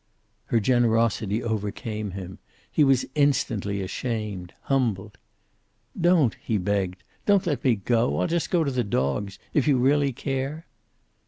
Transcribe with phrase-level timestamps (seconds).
[0.45, 2.39] Her generosity overcame him.
[2.71, 5.19] He was instantly ashamed, humbled.
[5.95, 7.03] "Don't!" he begged.
[7.27, 8.17] "Don't let me go.
[8.19, 9.37] I'll just go to the dogs.
[9.53, 10.65] If you really care?"